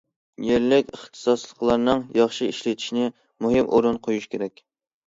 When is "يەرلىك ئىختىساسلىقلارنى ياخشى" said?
0.45-2.51